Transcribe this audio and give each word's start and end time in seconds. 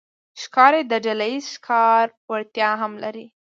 ښکاري 0.41 0.81
د 0.87 0.93
ډلهییز 1.05 1.45
ښکار 1.55 2.05
وړتیا 2.29 2.69
هم 2.81 2.93
لري. 3.03 3.25